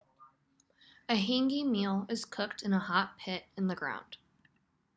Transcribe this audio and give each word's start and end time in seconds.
a 1.09 1.15
hangi 1.15 1.63
meal 1.63 2.07
is 2.09 2.25
cooked 2.25 2.63
in 2.63 2.73
a 2.73 2.79
hot 2.79 3.19
pit 3.19 3.45
in 3.55 3.67
the 3.67 3.75
ground 3.75 4.17